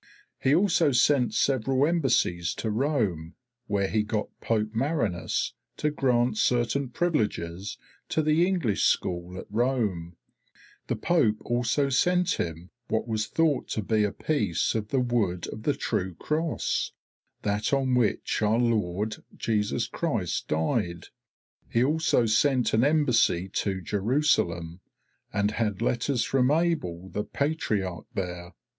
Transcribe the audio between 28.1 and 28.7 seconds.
there.